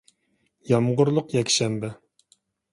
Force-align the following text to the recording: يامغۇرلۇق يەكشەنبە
يامغۇرلۇق 0.69 1.37
يەكشەنبە 1.37 1.95